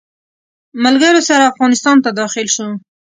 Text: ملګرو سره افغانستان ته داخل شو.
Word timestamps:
ملګرو 0.83 1.21
سره 1.29 1.49
افغانستان 1.51 1.95
ته 2.03 2.09
داخل 2.19 2.47
شو. 2.55 2.67